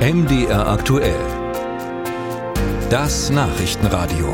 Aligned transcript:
MDR 0.00 0.66
aktuell. 0.66 1.20
Das 2.88 3.28
Nachrichtenradio. 3.28 4.32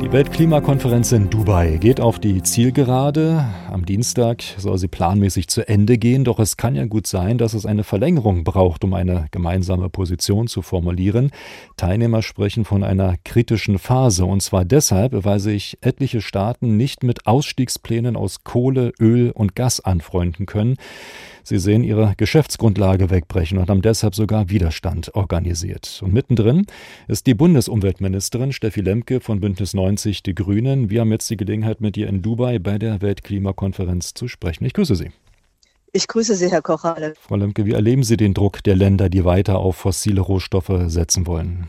Die 0.00 0.10
Weltklimakonferenz 0.10 1.12
in 1.12 1.28
Dubai 1.28 1.76
geht 1.76 2.00
auf 2.00 2.20
die 2.20 2.42
Zielgerade. 2.42 3.44
Am 3.70 3.86
Dienstag 3.86 4.42
soll 4.58 4.78
sie 4.78 4.88
planmäßig 4.88 5.46
zu 5.46 5.66
Ende 5.68 5.96
gehen, 5.96 6.24
doch 6.24 6.40
es 6.40 6.56
kann 6.56 6.74
ja 6.74 6.86
gut 6.86 7.06
sein, 7.06 7.38
dass 7.38 7.54
es 7.54 7.66
eine 7.66 7.84
Verlängerung 7.84 8.42
braucht, 8.42 8.82
um 8.82 8.94
eine 8.94 9.26
gemeinsame 9.30 9.88
Position 9.88 10.48
zu 10.48 10.60
formulieren. 10.62 11.30
Teilnehmer 11.76 12.22
sprechen 12.22 12.64
von 12.64 12.82
einer 12.82 13.14
kritischen 13.24 13.78
Phase 13.78 14.24
und 14.24 14.42
zwar 14.42 14.64
deshalb, 14.64 15.24
weil 15.24 15.38
sich 15.38 15.78
etliche 15.82 16.20
Staaten 16.20 16.76
nicht 16.76 17.04
mit 17.04 17.26
Ausstiegsplänen 17.28 18.16
aus 18.16 18.42
Kohle, 18.42 18.92
Öl 19.00 19.30
und 19.30 19.54
Gas 19.54 19.78
anfreunden 19.78 20.46
können. 20.46 20.76
Sie 21.42 21.58
sehen 21.58 21.82
ihre 21.82 22.14
Geschäftsgrundlage 22.16 23.10
wegbrechen 23.10 23.58
und 23.58 23.70
haben 23.70 23.82
deshalb 23.82 24.14
sogar 24.14 24.50
Widerstand 24.50 25.14
organisiert. 25.14 26.00
Und 26.04 26.12
mittendrin 26.12 26.66
ist 27.08 27.26
die 27.26 27.34
Bundesumweltministerin 27.34 28.52
Steffi 28.52 28.82
Lemke 28.82 29.20
von 29.20 29.40
Bündnis 29.40 29.74
90 29.74 30.22
Die 30.22 30.34
Grünen. 30.34 30.90
Wir 30.90 31.00
haben 31.00 31.10
jetzt 31.10 31.30
die 31.30 31.36
Gelegenheit, 31.36 31.80
mit 31.80 31.96
ihr 31.96 32.08
in 32.08 32.22
Dubai 32.22 32.58
bei 32.58 32.78
der 32.78 33.00
Weltklimakonferenz 33.00 33.59
zu 34.14 34.28
sprechen. 34.28 34.64
Ich 34.64 34.74
grüße 34.74 34.96
Sie. 34.96 35.10
Ich 35.92 36.06
grüße 36.06 36.36
Sie, 36.36 36.50
Herr 36.50 36.62
Kochale. 36.62 37.14
Frau 37.20 37.36
Lemke, 37.36 37.64
wie 37.66 37.72
erleben 37.72 38.04
Sie 38.04 38.16
den 38.16 38.32
Druck 38.32 38.62
der 38.62 38.76
Länder, 38.76 39.08
die 39.08 39.24
weiter 39.24 39.58
auf 39.58 39.76
fossile 39.76 40.20
Rohstoffe 40.20 40.72
setzen 40.86 41.26
wollen? 41.26 41.68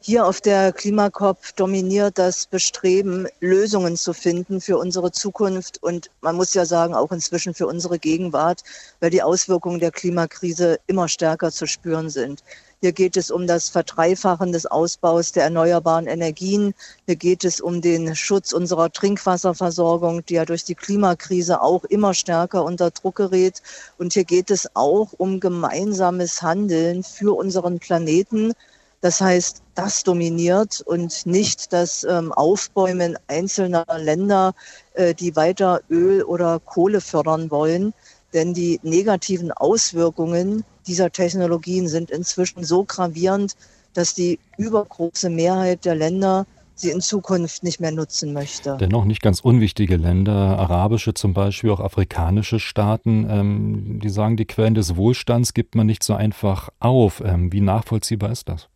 Hier 0.00 0.24
auf 0.24 0.40
der 0.40 0.72
Klimakop 0.72 1.36
dominiert 1.56 2.16
das 2.16 2.46
Bestreben, 2.46 3.26
Lösungen 3.40 3.96
zu 3.98 4.14
finden 4.14 4.62
für 4.62 4.78
unsere 4.78 5.12
Zukunft 5.12 5.82
und 5.82 6.08
man 6.22 6.34
muss 6.34 6.54
ja 6.54 6.64
sagen, 6.64 6.94
auch 6.94 7.12
inzwischen 7.12 7.52
für 7.52 7.66
unsere 7.66 7.98
Gegenwart, 7.98 8.62
weil 9.00 9.10
die 9.10 9.22
Auswirkungen 9.22 9.80
der 9.80 9.90
Klimakrise 9.90 10.78
immer 10.86 11.08
stärker 11.08 11.50
zu 11.50 11.66
spüren 11.66 12.08
sind. 12.08 12.42
Hier 12.80 12.92
geht 12.92 13.16
es 13.16 13.30
um 13.30 13.46
das 13.46 13.68
Verdreifachen 13.68 14.52
des 14.52 14.66
Ausbaus 14.66 15.32
der 15.32 15.44
erneuerbaren 15.44 16.06
Energien. 16.06 16.74
Hier 17.06 17.16
geht 17.16 17.44
es 17.44 17.60
um 17.60 17.80
den 17.80 18.14
Schutz 18.14 18.52
unserer 18.52 18.92
Trinkwasserversorgung, 18.92 20.24
die 20.26 20.34
ja 20.34 20.44
durch 20.44 20.64
die 20.64 20.76
Klimakrise 20.76 21.60
auch 21.60 21.84
immer 21.84 22.14
stärker 22.14 22.64
unter 22.64 22.90
Druck 22.90 23.16
gerät. 23.16 23.62
Und 23.98 24.12
hier 24.12 24.24
geht 24.24 24.50
es 24.50 24.68
auch 24.74 25.12
um 25.16 25.40
gemeinsames 25.40 26.40
Handeln 26.40 27.02
für 27.02 27.36
unseren 27.36 27.80
Planeten 27.80 28.52
das 29.00 29.20
heißt, 29.20 29.62
das 29.76 30.02
dominiert 30.02 30.80
und 30.80 31.24
nicht 31.24 31.72
das 31.72 32.02
ähm, 32.02 32.32
Aufbäumen 32.32 33.16
einzelner 33.28 33.86
Länder, 33.96 34.54
äh, 34.94 35.14
die 35.14 35.36
weiter 35.36 35.82
Öl 35.88 36.24
oder 36.24 36.58
Kohle 36.58 37.00
fördern 37.00 37.52
wollen. 37.52 37.94
Denn 38.34 38.54
die 38.54 38.78
negativen 38.82 39.52
Auswirkungen 39.52 40.64
dieser 40.86 41.10
Technologien 41.10 41.88
sind 41.88 42.10
inzwischen 42.10 42.64
so 42.64 42.84
gravierend, 42.84 43.56
dass 43.94 44.14
die 44.14 44.38
übergroße 44.58 45.30
Mehrheit 45.30 45.84
der 45.84 45.94
Länder 45.94 46.46
sie 46.74 46.90
in 46.90 47.00
Zukunft 47.00 47.64
nicht 47.64 47.80
mehr 47.80 47.90
nutzen 47.90 48.32
möchte. 48.32 48.76
Dennoch 48.78 49.04
nicht 49.04 49.22
ganz 49.22 49.40
unwichtige 49.40 49.96
Länder, 49.96 50.58
arabische 50.58 51.12
zum 51.14 51.34
Beispiel, 51.34 51.70
auch 51.70 51.80
afrikanische 51.80 52.60
Staaten, 52.60 53.26
ähm, 53.28 54.00
die 54.02 54.10
sagen, 54.10 54.36
die 54.36 54.44
Quellen 54.44 54.74
des 54.74 54.96
Wohlstands 54.96 55.54
gibt 55.54 55.74
man 55.74 55.86
nicht 55.86 56.04
so 56.04 56.14
einfach 56.14 56.68
auf. 56.78 57.20
Ähm, 57.24 57.52
wie 57.52 57.60
nachvollziehbar 57.60 58.30
ist 58.30 58.48
das? 58.48 58.68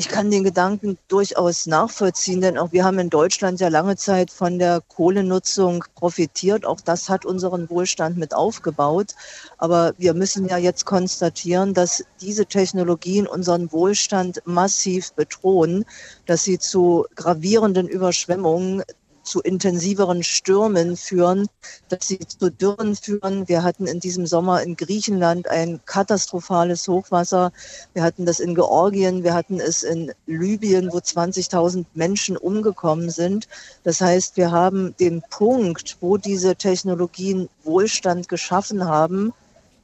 Ich 0.00 0.08
kann 0.08 0.30
den 0.30 0.44
Gedanken 0.44 0.96
durchaus 1.08 1.66
nachvollziehen, 1.66 2.40
denn 2.40 2.56
auch 2.56 2.72
wir 2.72 2.86
haben 2.86 2.98
in 2.98 3.10
Deutschland 3.10 3.60
ja 3.60 3.68
lange 3.68 3.96
Zeit 3.96 4.30
von 4.30 4.58
der 4.58 4.80
Kohlenutzung 4.88 5.84
profitiert. 5.94 6.64
Auch 6.64 6.80
das 6.80 7.10
hat 7.10 7.26
unseren 7.26 7.68
Wohlstand 7.68 8.16
mit 8.16 8.32
aufgebaut. 8.32 9.14
Aber 9.58 9.92
wir 9.98 10.14
müssen 10.14 10.48
ja 10.48 10.56
jetzt 10.56 10.86
konstatieren, 10.86 11.74
dass 11.74 12.02
diese 12.22 12.46
Technologien 12.46 13.26
unseren 13.26 13.70
Wohlstand 13.72 14.40
massiv 14.46 15.12
bedrohen, 15.12 15.84
dass 16.24 16.44
sie 16.44 16.58
zu 16.58 17.04
gravierenden 17.14 17.86
Überschwemmungen 17.86 18.82
zu 19.30 19.40
intensiveren 19.40 20.24
Stürmen 20.24 20.96
führen, 20.96 21.46
dass 21.88 22.08
sie 22.08 22.18
zu 22.18 22.50
Dürren 22.50 22.96
führen. 22.96 23.48
Wir 23.48 23.62
hatten 23.62 23.86
in 23.86 24.00
diesem 24.00 24.26
Sommer 24.26 24.62
in 24.62 24.74
Griechenland 24.74 25.48
ein 25.48 25.80
katastrophales 25.86 26.88
Hochwasser. 26.88 27.52
Wir 27.94 28.02
hatten 28.02 28.26
das 28.26 28.40
in 28.40 28.56
Georgien, 28.56 29.22
wir 29.22 29.34
hatten 29.34 29.60
es 29.60 29.84
in 29.84 30.12
Libyen, 30.26 30.92
wo 30.92 30.98
20.000 30.98 31.84
Menschen 31.94 32.36
umgekommen 32.36 33.10
sind. 33.10 33.46
Das 33.84 34.00
heißt, 34.00 34.36
wir 34.36 34.50
haben 34.50 34.96
den 34.98 35.22
Punkt, 35.30 35.96
wo 36.00 36.16
diese 36.16 36.56
Technologien 36.56 37.48
Wohlstand 37.62 38.28
geschaffen 38.28 38.84
haben, 38.84 39.32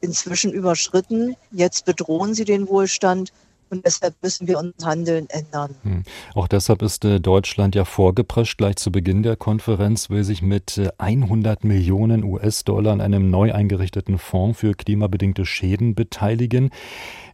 inzwischen 0.01 0.53
überschritten. 0.53 1.37
Jetzt 1.53 1.85
bedrohen 1.85 2.35
sie 2.35 2.45
den 2.45 2.69
Wohlstand. 2.69 3.33
Und 3.69 3.85
deshalb 3.85 4.15
müssen 4.23 4.47
wir 4.47 4.59
unser 4.59 4.87
Handeln 4.87 5.29
ändern. 5.29 5.75
Hm. 5.83 6.03
Auch 6.35 6.49
deshalb 6.49 6.83
ist 6.83 7.05
äh, 7.05 7.21
Deutschland 7.21 7.75
ja 7.75 7.85
vorgeprescht. 7.85 8.59
Gleich 8.59 8.77
zu 8.77 8.93
Beginn 8.93 9.23
der 9.23 9.37
Konferenz 9.37 10.09
will 10.09 10.25
sich 10.25 10.43
mit 10.43 10.79
äh, 10.79 10.91
100 10.99 11.65
Millionen 11.65 12.23
US-Dollar 12.25 12.93
an 12.93 13.01
einem 13.01 13.31
neu 13.31 13.53
eingerichteten 13.53 14.19
Fonds 14.19 14.61
für 14.61 14.75
klimabedingte 14.75 15.45
Schäden 15.45 15.95
beteiligen. 15.95 16.71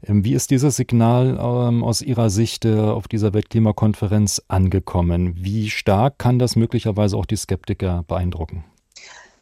Ähm, 0.05 0.25
wie 0.25 0.35
ist 0.35 0.51
dieses 0.51 0.77
Signal 0.77 1.39
ähm, 1.41 1.85
aus 1.85 2.01
Ihrer 2.01 2.31
Sicht 2.31 2.65
äh, 2.65 2.79
auf 2.79 3.09
dieser 3.09 3.35
Weltklimakonferenz 3.35 4.43
angekommen? 4.49 5.35
Wie 5.37 5.71
stark 5.71 6.19
kann 6.19 6.39
das 6.39 6.57
möglicherweise 6.57 7.17
auch 7.17 7.27
die 7.27 7.37
Skeptiker 7.37 8.05
beeindrucken? 8.09 8.65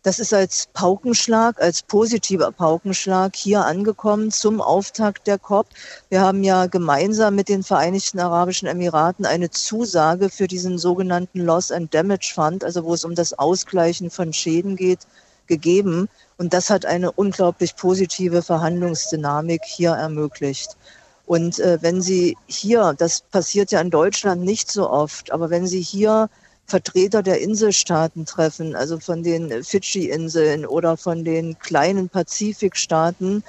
Das 0.02 0.18
ist 0.18 0.32
als 0.32 0.66
Paukenschlag, 0.72 1.60
als 1.60 1.82
positiver 1.82 2.52
Paukenschlag 2.52 3.36
hier 3.36 3.66
angekommen 3.66 4.30
zum 4.30 4.62
Auftakt 4.62 5.26
der 5.26 5.38
COP. 5.38 5.66
Wir 6.08 6.22
haben 6.22 6.42
ja 6.42 6.66
gemeinsam 6.66 7.34
mit 7.34 7.50
den 7.50 7.62
Vereinigten 7.62 8.18
Arabischen 8.18 8.66
Emiraten 8.66 9.26
eine 9.26 9.50
Zusage 9.50 10.30
für 10.30 10.46
diesen 10.46 10.78
sogenannten 10.78 11.40
Loss 11.40 11.70
and 11.70 11.92
Damage 11.92 12.32
Fund, 12.34 12.64
also 12.64 12.84
wo 12.84 12.94
es 12.94 13.04
um 13.04 13.14
das 13.14 13.38
Ausgleichen 13.38 14.08
von 14.08 14.32
Schäden 14.32 14.74
geht, 14.74 15.00
gegeben. 15.46 16.08
Und 16.38 16.54
das 16.54 16.70
hat 16.70 16.86
eine 16.86 17.12
unglaublich 17.12 17.76
positive 17.76 18.40
Verhandlungsdynamik 18.40 19.60
hier 19.66 19.90
ermöglicht. 19.90 20.78
Und 21.26 21.58
äh, 21.60 21.76
wenn 21.82 22.00
Sie 22.00 22.38
hier, 22.46 22.94
das 22.96 23.20
passiert 23.20 23.70
ja 23.70 23.82
in 23.82 23.90
Deutschland 23.90 24.42
nicht 24.42 24.72
so 24.72 24.88
oft, 24.88 25.30
aber 25.30 25.50
wenn 25.50 25.66
Sie 25.66 25.82
hier 25.82 26.30
Vertreter 26.70 27.22
der 27.22 27.40
Inselstaaten 27.40 28.24
treffen, 28.24 28.76
also 28.76 29.00
von 29.00 29.22
den 29.22 29.64
Fidschi-Inseln 29.64 30.64
oder 30.64 30.96
von 30.96 31.24
den 31.24 31.58
kleinen 31.58 32.08
Pazifikstaaten, 32.08 33.42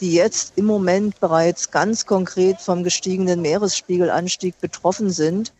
die 0.00 0.12
jetzt 0.12 0.54
im 0.56 0.64
Moment 0.66 1.20
bereits 1.20 1.70
ganz 1.70 2.04
konkret 2.04 2.60
vom 2.60 2.82
gestiegenen 2.82 3.40
Meeresspiegelanstieg 3.42 4.60
betroffen 4.60 5.10
sind, 5.10 5.52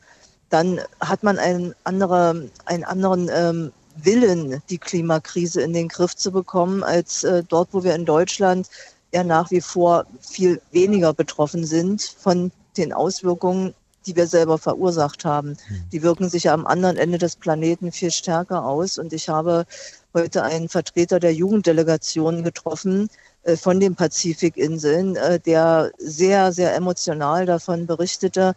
dann 0.50 0.80
hat 1.00 1.22
man 1.22 1.38
einen, 1.38 1.74
andere, 1.84 2.50
einen 2.66 2.84
anderen 2.84 3.30
ähm, 3.32 3.72
Willen, 3.96 4.60
die 4.68 4.78
Klimakrise 4.78 5.62
in 5.62 5.72
den 5.72 5.88
Griff 5.88 6.16
zu 6.16 6.32
bekommen, 6.32 6.82
als 6.82 7.22
äh, 7.22 7.44
dort, 7.48 7.68
wo 7.72 7.84
wir 7.84 7.94
in 7.94 8.04
Deutschland 8.04 8.68
ja 9.12 9.22
nach 9.22 9.52
wie 9.52 9.60
vor 9.60 10.04
viel 10.20 10.60
weniger 10.72 11.14
betroffen 11.14 11.64
sind 11.64 12.02
von 12.02 12.50
den 12.76 12.92
Auswirkungen 12.92 13.72
die 14.06 14.16
wir 14.16 14.26
selber 14.26 14.58
verursacht 14.58 15.24
haben. 15.24 15.56
Hm. 15.66 15.84
Die 15.92 16.02
wirken 16.02 16.28
sich 16.28 16.44
ja 16.44 16.54
am 16.54 16.66
anderen 16.66 16.96
Ende 16.96 17.18
des 17.18 17.36
Planeten 17.36 17.92
viel 17.92 18.10
stärker 18.10 18.64
aus. 18.64 18.98
Und 18.98 19.12
ich 19.12 19.28
habe 19.28 19.66
heute 20.12 20.42
einen 20.42 20.68
Vertreter 20.68 21.20
der 21.20 21.34
Jugenddelegation 21.34 22.42
getroffen 22.42 23.08
äh, 23.42 23.56
von 23.56 23.80
den 23.80 23.94
Pazifikinseln, 23.94 25.16
äh, 25.16 25.40
der 25.40 25.90
sehr, 25.98 26.52
sehr 26.52 26.74
emotional 26.74 27.46
davon 27.46 27.86
berichtete, 27.86 28.54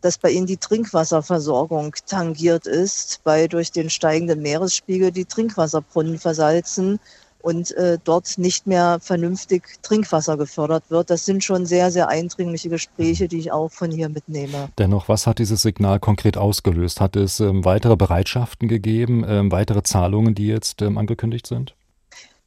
dass 0.00 0.18
bei 0.18 0.30
ihnen 0.30 0.46
die 0.46 0.58
Trinkwasserversorgung 0.58 1.94
tangiert 2.06 2.66
ist, 2.66 3.20
weil 3.24 3.48
durch 3.48 3.72
den 3.72 3.90
steigenden 3.90 4.42
Meeresspiegel 4.42 5.10
die 5.10 5.24
Trinkwasserbrunnen 5.24 6.18
versalzen 6.18 7.00
und 7.46 7.70
äh, 7.76 7.96
dort 8.02 8.38
nicht 8.38 8.66
mehr 8.66 8.98
vernünftig 9.00 9.80
Trinkwasser 9.82 10.36
gefördert 10.36 10.82
wird. 10.88 11.10
Das 11.10 11.24
sind 11.24 11.44
schon 11.44 11.64
sehr, 11.64 11.92
sehr 11.92 12.08
eindringliche 12.08 12.68
Gespräche, 12.68 13.28
die 13.28 13.38
ich 13.38 13.52
auch 13.52 13.70
von 13.70 13.92
hier 13.92 14.08
mitnehme. 14.08 14.68
Dennoch, 14.78 15.08
was 15.08 15.28
hat 15.28 15.38
dieses 15.38 15.62
Signal 15.62 16.00
konkret 16.00 16.36
ausgelöst? 16.36 17.00
Hat 17.00 17.14
es 17.14 17.38
ähm, 17.38 17.64
weitere 17.64 17.94
Bereitschaften 17.94 18.66
gegeben, 18.66 19.24
ähm, 19.28 19.52
weitere 19.52 19.84
Zahlungen, 19.84 20.34
die 20.34 20.48
jetzt 20.48 20.82
ähm, 20.82 20.98
angekündigt 20.98 21.46
sind? 21.46 21.76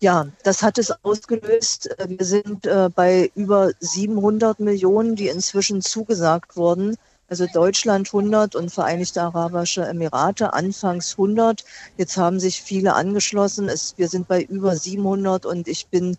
Ja, 0.02 0.28
das 0.44 0.64
hat 0.64 0.78
es 0.78 0.92
ausgelöst. 1.06 1.96
Wir 2.06 2.26
sind 2.26 2.66
äh, 2.66 2.90
bei 2.94 3.32
über 3.36 3.72
700 3.80 4.60
Millionen, 4.60 5.16
die 5.16 5.30
inzwischen 5.30 5.82
zugesagt 5.82 6.58
wurden 6.58 6.98
also 7.30 7.46
Deutschland 7.54 8.08
100 8.08 8.56
und 8.56 8.72
Vereinigte 8.72 9.22
Arabische 9.22 9.86
Emirate 9.86 10.54
anfangs 10.54 11.12
100. 11.12 11.64
Jetzt 11.98 12.18
haben 12.18 12.40
sich 12.40 12.62
viele 12.62 12.96
angeschlossen. 12.96 13.70
Es, 13.70 13.94
wir 13.98 14.08
sind 14.08 14.28
bei 14.28 14.42
über 14.42 14.76
700 14.76 15.46
und 15.46 15.68
ich 15.68 15.88
bin 15.88 16.18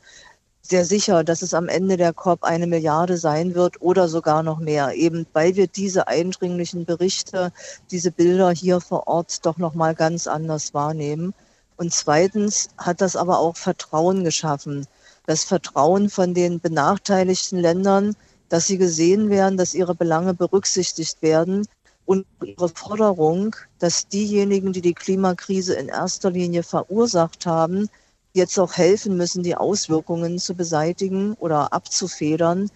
sehr 0.62 0.84
sicher, 0.84 1.24
dass 1.24 1.42
es 1.42 1.52
am 1.52 1.68
Ende 1.68 1.96
der 1.96 2.12
COP 2.12 2.44
eine 2.44 2.68
Milliarde 2.68 3.16
sein 3.16 3.56
wird 3.56 3.82
oder 3.82 4.08
sogar 4.08 4.44
noch 4.44 4.60
mehr, 4.60 4.94
eben 4.94 5.26
weil 5.32 5.56
wir 5.56 5.66
diese 5.66 6.06
eindringlichen 6.06 6.84
Berichte, 6.84 7.52
diese 7.90 8.12
Bilder 8.12 8.50
hier 8.50 8.80
vor 8.80 9.08
Ort 9.08 9.44
doch 9.44 9.58
noch 9.58 9.74
mal 9.74 9.96
ganz 9.96 10.28
anders 10.28 10.72
wahrnehmen. 10.72 11.34
Und 11.76 11.92
zweitens 11.92 12.68
hat 12.78 13.00
das 13.00 13.16
aber 13.16 13.40
auch 13.40 13.56
Vertrauen 13.56 14.22
geschaffen. 14.22 14.86
Das 15.26 15.44
Vertrauen 15.44 16.08
von 16.08 16.34
den 16.34 16.60
benachteiligten 16.60 17.58
Ländern, 17.58 18.14
dass 18.50 18.66
sie 18.66 18.76
gesehen 18.76 19.30
werden, 19.30 19.56
dass 19.56 19.74
ihre 19.74 19.94
Belange 19.94 20.34
berücksichtigt 20.34 21.22
werden 21.22 21.66
und 22.04 22.26
ihre 22.44 22.68
Forderung, 22.68 23.56
dass 23.78 24.08
diejenigen, 24.08 24.72
die 24.72 24.82
die 24.82 24.92
Klimakrise 24.94 25.74
in 25.74 25.88
erster 25.88 26.30
Linie 26.30 26.64
verursacht 26.64 27.46
haben, 27.46 27.88
jetzt 28.32 28.58
auch 28.58 28.74
helfen 28.74 29.16
müssen, 29.16 29.42
die 29.42 29.56
Auswirkungen 29.56 30.38
zu 30.38 30.54
beseitigen 30.54 31.34
oder 31.34 31.72
abzufedern, 31.72 32.68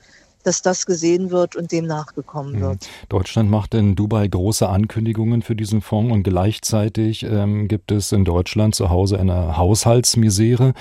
dass 0.44 0.62
das 0.62 0.86
gesehen 0.86 1.30
wird 1.30 1.56
und 1.56 1.72
dem 1.72 1.86
nachgekommen 1.86 2.60
wird. 2.60 2.86
Deutschland 3.08 3.50
macht 3.50 3.74
in 3.74 3.96
Dubai 3.96 4.28
große 4.28 4.68
Ankündigungen 4.68 5.42
für 5.42 5.56
diesen 5.56 5.80
Fonds 5.80 6.12
und 6.12 6.22
gleichzeitig 6.22 7.24
ähm, 7.24 7.66
gibt 7.66 7.90
es 7.90 8.12
in 8.12 8.24
Deutschland 8.24 8.74
zu 8.74 8.90
Hause 8.90 9.18
eine 9.18 9.56
Haushaltsmisere 9.56 10.74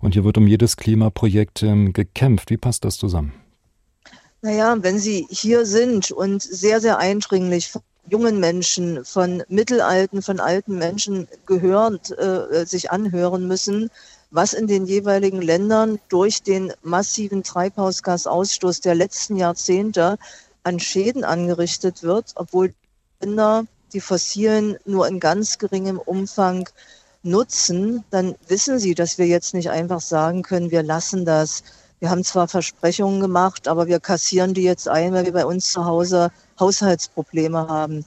und 0.00 0.14
hier 0.14 0.24
wird 0.24 0.38
um 0.38 0.48
jedes 0.48 0.76
Klimaprojekt 0.76 1.62
ähm, 1.62 1.92
gekämpft. 1.92 2.50
Wie 2.50 2.56
passt 2.56 2.84
das 2.84 2.96
zusammen? 2.96 3.32
Naja, 4.42 4.76
wenn 4.82 4.98
Sie 4.98 5.26
hier 5.30 5.66
sind 5.66 6.10
und 6.10 6.42
sehr, 6.42 6.80
sehr 6.80 6.98
eindringlich 6.98 7.68
von 7.68 7.82
jungen 8.08 8.40
Menschen, 8.40 9.04
von 9.04 9.42
mittelalten, 9.48 10.22
von 10.22 10.40
alten 10.40 10.78
Menschen 10.78 11.28
gehört, 11.46 12.10
äh, 12.18 12.64
sich 12.64 12.90
anhören 12.90 13.46
müssen, 13.46 13.90
was 14.30 14.52
in 14.52 14.66
den 14.66 14.86
jeweiligen 14.86 15.42
Ländern 15.42 15.98
durch 16.08 16.42
den 16.42 16.72
massiven 16.82 17.42
Treibhausgasausstoß 17.42 18.80
der 18.80 18.94
letzten 18.94 19.36
Jahrzehnte 19.36 20.16
an 20.62 20.80
Schäden 20.80 21.24
angerichtet 21.24 22.02
wird, 22.02 22.32
obwohl 22.36 22.72
Länder 23.20 23.64
die 23.92 24.00
fossilen 24.00 24.76
nur 24.86 25.06
in 25.08 25.20
ganz 25.20 25.58
geringem 25.58 25.98
Umfang 25.98 26.68
nutzen, 27.22 28.04
dann 28.10 28.36
wissen 28.48 28.78
sie, 28.78 28.94
dass 28.94 29.18
wir 29.18 29.26
jetzt 29.26 29.52
nicht 29.52 29.70
einfach 29.70 30.00
sagen 30.00 30.42
können, 30.42 30.70
wir 30.70 30.82
lassen 30.82 31.24
das. 31.24 31.62
Wir 32.00 32.10
haben 32.10 32.24
zwar 32.24 32.48
Versprechungen 32.48 33.20
gemacht, 33.20 33.68
aber 33.68 33.86
wir 33.86 34.00
kassieren 34.00 34.54
die 34.54 34.62
jetzt 34.62 34.88
ein, 34.88 35.12
weil 35.12 35.26
wir 35.26 35.32
bei 35.32 35.46
uns 35.46 35.70
zu 35.70 35.84
Hause 35.84 36.32
Haushaltsprobleme 36.58 37.68
haben 37.68 38.04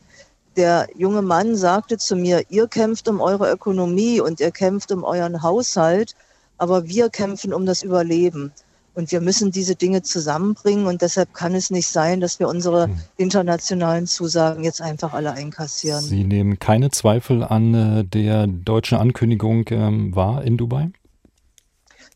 der 0.55 0.87
junge 0.95 1.21
Mann 1.21 1.55
sagte 1.55 1.97
zu 1.97 2.15
mir, 2.15 2.43
ihr 2.49 2.67
kämpft 2.67 3.07
um 3.07 3.21
eure 3.21 3.51
Ökonomie 3.51 4.21
und 4.21 4.39
ihr 4.39 4.51
kämpft 4.51 4.91
um 4.91 5.03
euren 5.03 5.41
Haushalt, 5.41 6.15
aber 6.57 6.87
wir 6.87 7.09
kämpfen 7.09 7.53
um 7.53 7.65
das 7.65 7.83
Überleben. 7.83 8.51
Und 8.95 9.11
wir 9.11 9.21
müssen 9.21 9.49
diese 9.49 9.75
Dinge 9.75 10.03
zusammenbringen 10.03 10.85
und 10.85 11.01
deshalb 11.01 11.33
kann 11.33 11.55
es 11.55 11.71
nicht 11.71 11.87
sein, 11.87 12.21
dass 12.21 12.39
wir 12.39 12.47
unsere 12.47 12.85
hm. 12.85 12.95
internationalen 13.17 14.05
Zusagen 14.05 14.63
jetzt 14.63 14.81
einfach 14.81 15.13
alle 15.13 15.31
einkassieren. 15.31 16.03
Sie 16.03 16.23
nehmen 16.23 16.59
keine 16.59 16.91
Zweifel 16.91 17.43
an 17.43 17.73
äh, 17.73 18.03
der 18.03 18.45
deutschen 18.45 18.99
Ankündigung 18.99 19.65
ähm, 19.71 20.15
wahr 20.15 20.43
in 20.43 20.57
Dubai? 20.57 20.91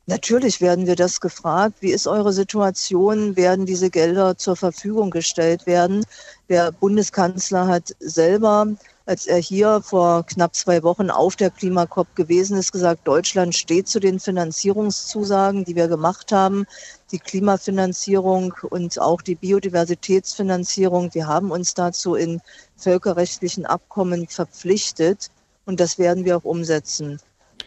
Natürlich 0.10 0.62
werden 0.62 0.88
wir 0.88 0.96
das 0.96 1.20
gefragt. 1.20 1.82
Wie 1.82 1.92
ist 1.92 2.08
eure 2.08 2.32
Situation? 2.32 3.36
Werden 3.36 3.66
diese 3.66 3.90
Gelder 3.90 4.38
zur 4.38 4.56
Verfügung 4.56 5.12
gestellt 5.12 5.66
werden? 5.68 6.06
Der 6.48 6.72
Bundeskanzler 6.72 7.68
hat 7.68 7.94
selber, 8.00 8.68
als 9.06 9.28
er 9.28 9.40
hier 9.40 9.82
vor 9.82 10.26
knapp 10.26 10.56
zwei 10.56 10.82
Wochen 10.84 11.10
auf 11.10 11.36
der 11.36 11.50
Klimakop 11.50 12.16
gewesen 12.16 12.58
ist, 12.58 12.72
gesagt, 12.72 13.06
Deutschland 13.06 13.54
steht 13.54 13.90
zu 13.90 14.00
den 14.00 14.22
Finanzierungszusagen, 14.22 15.66
die 15.66 15.76
wir 15.76 15.90
gemacht 15.90 16.32
haben. 16.32 16.66
Die 17.12 17.20
Klimafinanzierung 17.20 18.54
und 18.70 19.02
auch 19.02 19.22
die 19.22 19.36
Biodiversitätsfinanzierung. 19.36 21.14
Wir 21.14 21.28
haben 21.28 21.52
uns 21.52 21.74
dazu 21.74 22.16
in 22.16 22.40
völkerrechtlichen 22.78 23.66
Abkommen 23.66 24.30
verpflichtet 24.30 25.32
und 25.66 25.82
das 25.82 26.00
werden 26.00 26.24
wir 26.24 26.38
auch 26.38 26.46
umsetzen. 26.46 27.20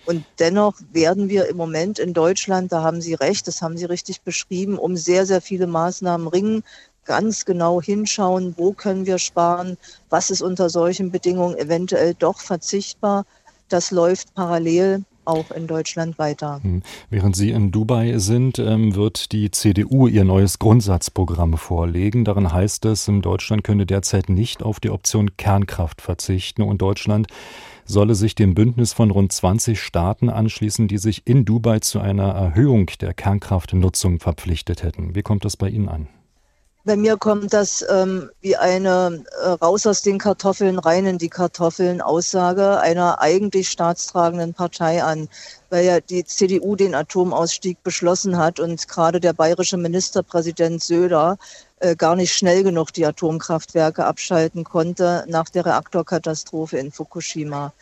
Und 0.06 0.24
dennoch 0.38 0.74
werden 0.92 1.28
wir 1.28 1.48
im 1.48 1.56
Moment 1.56 1.98
in 1.98 2.14
Deutschland, 2.14 2.72
da 2.72 2.82
haben 2.82 3.00
Sie 3.00 3.14
recht, 3.14 3.46
das 3.46 3.62
haben 3.62 3.76
Sie 3.76 3.84
richtig 3.84 4.22
beschrieben, 4.22 4.78
um 4.78 4.96
sehr, 4.96 5.26
sehr 5.26 5.40
viele 5.40 5.66
Maßnahmen 5.66 6.26
ringen, 6.28 6.62
ganz 7.04 7.44
genau 7.44 7.80
hinschauen, 7.82 8.54
wo 8.56 8.72
können 8.72 9.06
wir 9.06 9.18
sparen, 9.18 9.76
was 10.10 10.30
ist 10.30 10.42
unter 10.42 10.70
solchen 10.70 11.10
Bedingungen 11.10 11.56
eventuell 11.56 12.14
doch 12.14 12.38
verzichtbar. 12.38 13.24
Das 13.68 13.90
läuft 13.90 14.34
parallel 14.34 15.04
auch 15.24 15.50
in 15.50 15.66
Deutschland 15.66 16.18
weiter. 16.18 16.60
Hm. 16.62 16.82
Während 17.08 17.36
Sie 17.36 17.50
in 17.50 17.70
Dubai 17.70 18.18
sind, 18.18 18.58
ähm, 18.58 18.94
wird 18.94 19.32
die 19.32 19.50
CDU 19.50 20.06
ihr 20.06 20.24
neues 20.24 20.58
Grundsatzprogramm 20.58 21.56
vorlegen. 21.56 22.24
Darin 22.24 22.52
heißt 22.52 22.84
es, 22.86 23.10
Deutschland 23.10 23.64
könne 23.64 23.86
derzeit 23.86 24.28
nicht 24.28 24.62
auf 24.62 24.80
die 24.80 24.90
Option 24.90 25.36
Kernkraft 25.36 26.00
verzichten 26.00 26.62
und 26.62 26.82
Deutschland 26.82 27.28
solle 27.90 28.14
sich 28.14 28.34
dem 28.34 28.54
Bündnis 28.54 28.92
von 28.92 29.10
rund 29.10 29.32
20 29.32 29.80
Staaten 29.80 30.30
anschließen, 30.30 30.88
die 30.88 30.98
sich 30.98 31.26
in 31.26 31.44
Dubai 31.44 31.80
zu 31.80 32.00
einer 32.00 32.28
Erhöhung 32.28 32.86
der 33.00 33.14
Kernkraftnutzung 33.14 34.20
verpflichtet 34.20 34.82
hätten. 34.82 35.14
Wie 35.14 35.22
kommt 35.22 35.44
das 35.44 35.56
bei 35.56 35.68
Ihnen 35.68 35.88
an? 35.88 36.08
Bei 36.82 36.96
mir 36.96 37.18
kommt 37.18 37.52
das 37.52 37.84
ähm, 37.90 38.30
wie 38.40 38.56
eine 38.56 39.22
äh, 39.42 39.48
raus 39.48 39.86
aus 39.86 40.00
den 40.00 40.18
Kartoffeln, 40.18 40.78
rein 40.78 41.04
in 41.04 41.18
die 41.18 41.28
Kartoffeln 41.28 42.00
Aussage 42.00 42.80
einer 42.80 43.20
eigentlich 43.20 43.68
staatstragenden 43.68 44.54
Partei 44.54 45.02
an, 45.02 45.28
weil 45.68 45.84
ja 45.84 46.00
die 46.00 46.24
CDU 46.24 46.76
den 46.76 46.94
Atomausstieg 46.94 47.82
beschlossen 47.82 48.38
hat 48.38 48.60
und 48.60 48.88
gerade 48.88 49.20
der 49.20 49.34
bayerische 49.34 49.76
Ministerpräsident 49.76 50.82
Söder 50.82 51.36
äh, 51.80 51.96
gar 51.96 52.16
nicht 52.16 52.32
schnell 52.32 52.62
genug 52.62 52.94
die 52.94 53.04
Atomkraftwerke 53.04 54.06
abschalten 54.06 54.64
konnte 54.64 55.26
nach 55.28 55.50
der 55.50 55.66
Reaktorkatastrophe 55.66 56.78
in 56.78 56.92
Fukushima. 56.92 57.74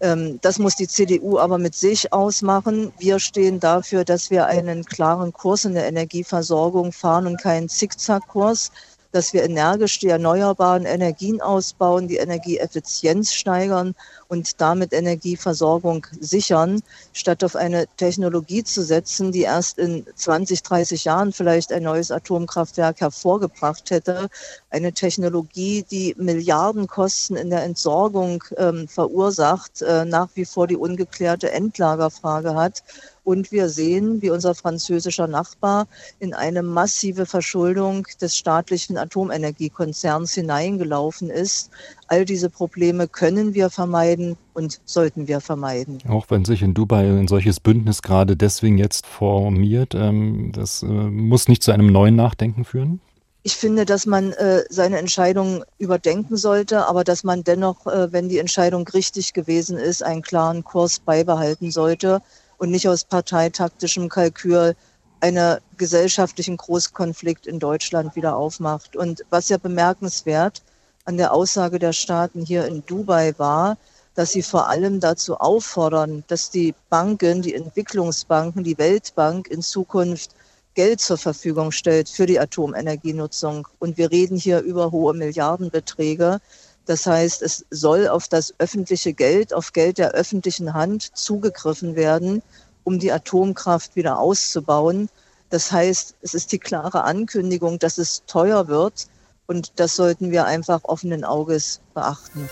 Ähm, 0.00 0.38
das 0.42 0.58
muss 0.58 0.76
die 0.76 0.88
CDU 0.88 1.38
aber 1.38 1.58
mit 1.58 1.74
sich 1.74 2.12
ausmachen. 2.12 2.92
Wir 2.98 3.18
stehen 3.18 3.60
dafür, 3.60 4.04
dass 4.04 4.30
wir 4.30 4.46
einen 4.46 4.84
klaren 4.84 5.32
Kurs 5.32 5.64
in 5.64 5.74
der 5.74 5.88
Energieversorgung 5.88 6.92
fahren 6.92 7.26
und 7.26 7.40
keinen 7.40 7.68
Zickzackkurs 7.68 8.70
dass 9.12 9.32
wir 9.32 9.42
energisch 9.42 9.98
die 9.98 10.08
erneuerbaren 10.08 10.84
Energien 10.84 11.40
ausbauen, 11.40 12.08
die 12.08 12.16
Energieeffizienz 12.16 13.32
steigern 13.32 13.94
und 14.28 14.60
damit 14.60 14.92
Energieversorgung 14.92 16.06
sichern, 16.20 16.82
statt 17.12 17.42
auf 17.42 17.56
eine 17.56 17.86
Technologie 17.96 18.62
zu 18.62 18.82
setzen, 18.82 19.32
die 19.32 19.42
erst 19.42 19.78
in 19.78 20.06
20, 20.14 20.62
30 20.62 21.04
Jahren 21.04 21.32
vielleicht 21.32 21.72
ein 21.72 21.82
neues 21.82 22.10
Atomkraftwerk 22.10 23.00
hervorgebracht 23.00 23.90
hätte. 23.90 24.28
Eine 24.70 24.92
Technologie, 24.92 25.84
die 25.90 26.14
Milliardenkosten 26.18 27.36
in 27.36 27.50
der 27.50 27.64
Entsorgung 27.64 28.44
ähm, 28.56 28.86
verursacht, 28.86 29.82
äh, 29.82 30.04
nach 30.04 30.28
wie 30.34 30.44
vor 30.44 30.66
die 30.66 30.76
ungeklärte 30.76 31.50
Endlagerfrage 31.50 32.54
hat 32.54 32.82
und 33.28 33.52
wir 33.52 33.68
sehen, 33.68 34.22
wie 34.22 34.30
unser 34.30 34.54
französischer 34.54 35.26
Nachbar 35.26 35.86
in 36.18 36.32
eine 36.32 36.62
massive 36.62 37.26
Verschuldung 37.26 38.06
des 38.22 38.34
staatlichen 38.34 38.96
Atomenergiekonzerns 38.96 40.32
hineingelaufen 40.32 41.28
ist. 41.28 41.68
All 42.06 42.24
diese 42.24 42.48
Probleme 42.48 43.06
können 43.06 43.52
wir 43.52 43.68
vermeiden 43.68 44.17
und 44.54 44.80
sollten 44.84 45.28
wir 45.28 45.40
vermeiden. 45.40 45.98
Auch 46.08 46.26
wenn 46.28 46.44
sich 46.44 46.62
in 46.62 46.74
Dubai 46.74 47.08
ein 47.08 47.28
solches 47.28 47.60
Bündnis 47.60 48.02
gerade 48.02 48.36
deswegen 48.36 48.78
jetzt 48.78 49.06
formiert, 49.06 49.94
ähm, 49.94 50.52
das 50.52 50.82
äh, 50.82 50.86
muss 50.86 51.48
nicht 51.48 51.62
zu 51.62 51.72
einem 51.72 51.92
neuen 51.92 52.16
Nachdenken 52.16 52.64
führen? 52.64 53.00
Ich 53.42 53.56
finde, 53.56 53.84
dass 53.84 54.04
man 54.04 54.32
äh, 54.32 54.64
seine 54.68 54.98
Entscheidung 54.98 55.64
überdenken 55.78 56.36
sollte, 56.36 56.86
aber 56.86 57.04
dass 57.04 57.24
man 57.24 57.44
dennoch, 57.44 57.86
äh, 57.86 58.12
wenn 58.12 58.28
die 58.28 58.38
Entscheidung 58.38 58.86
richtig 58.88 59.32
gewesen 59.32 59.78
ist, 59.78 60.02
einen 60.02 60.22
klaren 60.22 60.64
Kurs 60.64 60.98
beibehalten 60.98 61.70
sollte 61.70 62.20
und 62.58 62.70
nicht 62.70 62.88
aus 62.88 63.04
parteitaktischem 63.04 64.08
Kalkül 64.08 64.74
einen 65.20 65.58
gesellschaftlichen 65.76 66.56
Großkonflikt 66.56 67.46
in 67.46 67.58
Deutschland 67.58 68.16
wieder 68.16 68.36
aufmacht. 68.36 68.96
Und 68.96 69.24
was 69.30 69.48
ja 69.48 69.56
bemerkenswert 69.56 70.62
an 71.04 71.16
der 71.16 71.32
Aussage 71.32 71.78
der 71.78 71.92
Staaten 71.92 72.44
hier 72.44 72.66
in 72.66 72.84
Dubai 72.84 73.32
war, 73.38 73.78
dass 74.18 74.32
sie 74.32 74.42
vor 74.42 74.68
allem 74.68 74.98
dazu 74.98 75.36
auffordern, 75.36 76.24
dass 76.26 76.50
die 76.50 76.74
Banken, 76.90 77.40
die 77.40 77.54
Entwicklungsbanken, 77.54 78.64
die 78.64 78.76
Weltbank 78.76 79.46
in 79.46 79.62
Zukunft 79.62 80.32
Geld 80.74 81.00
zur 81.00 81.18
Verfügung 81.18 81.70
stellt 81.70 82.08
für 82.08 82.26
die 82.26 82.40
Atomenergienutzung. 82.40 83.68
Und 83.78 83.96
wir 83.96 84.10
reden 84.10 84.36
hier 84.36 84.58
über 84.58 84.90
hohe 84.90 85.14
Milliardenbeträge. 85.14 86.40
Das 86.84 87.06
heißt, 87.06 87.42
es 87.42 87.64
soll 87.70 88.08
auf 88.08 88.26
das 88.26 88.52
öffentliche 88.58 89.12
Geld, 89.12 89.54
auf 89.54 89.72
Geld 89.72 89.98
der 89.98 90.10
öffentlichen 90.10 90.74
Hand 90.74 91.16
zugegriffen 91.16 91.94
werden, 91.94 92.42
um 92.82 92.98
die 92.98 93.12
Atomkraft 93.12 93.94
wieder 93.94 94.18
auszubauen. 94.18 95.10
Das 95.48 95.70
heißt, 95.70 96.16
es 96.22 96.34
ist 96.34 96.50
die 96.50 96.58
klare 96.58 97.04
Ankündigung, 97.04 97.78
dass 97.78 97.98
es 97.98 98.24
teuer 98.26 98.66
wird 98.66 99.06
und 99.46 99.74
das 99.76 99.94
sollten 99.94 100.32
wir 100.32 100.46
einfach 100.46 100.80
offenen 100.82 101.24
Auges 101.24 101.80
beachten. 101.94 102.48